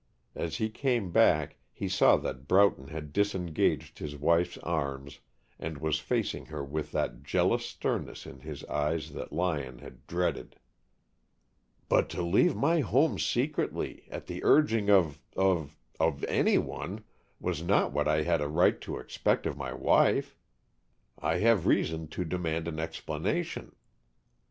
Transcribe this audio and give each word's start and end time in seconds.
As 0.33 0.57
he 0.57 0.67
came 0.71 1.11
back, 1.11 1.57
he 1.71 1.87
saw 1.87 2.17
that 2.17 2.47
Broughton 2.47 2.87
had 2.87 3.13
disengaged 3.13 3.99
his 3.99 4.17
wife's 4.17 4.57
arms 4.63 5.19
and 5.59 5.77
was 5.77 5.99
facing 5.99 6.47
her 6.47 6.65
with 6.65 6.91
that 6.93 7.21
jealous 7.21 7.67
sternness 7.67 8.25
in 8.25 8.39
his 8.39 8.65
eyes 8.65 9.11
that 9.11 9.31
Lyon 9.31 9.77
had 9.77 10.07
dreaded. 10.07 10.55
"But 11.87 12.09
to 12.17 12.23
leave 12.23 12.55
my 12.55 12.79
home 12.79 13.19
secretly, 13.19 14.07
at 14.09 14.25
the 14.25 14.43
urging 14.43 14.89
of 14.89 15.19
of 15.37 15.77
of 15.99 16.23
anyone, 16.23 17.03
was 17.39 17.61
not 17.61 17.91
what 17.91 18.07
I 18.07 18.23
have 18.23 18.41
a 18.41 18.49
right 18.49 18.81
to 18.81 18.97
expect 18.97 19.45
of 19.45 19.55
my 19.55 19.71
wife. 19.71 20.35
I 21.19 21.37
have 21.41 21.67
reason 21.67 22.07
to 22.07 22.25
demand 22.25 22.67
an 22.67 22.79
explanation." 22.79 23.75